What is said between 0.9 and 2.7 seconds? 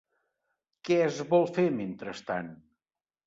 es vol fer mentrestant?